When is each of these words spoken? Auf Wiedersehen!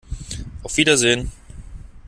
Auf 0.63 0.77
Wiedersehen! 0.77 1.31